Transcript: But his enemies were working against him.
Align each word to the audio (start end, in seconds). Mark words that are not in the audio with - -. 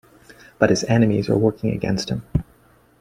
But 0.57 0.71
his 0.71 0.83
enemies 0.85 1.29
were 1.29 1.37
working 1.37 1.75
against 1.75 2.09
him. 2.09 2.23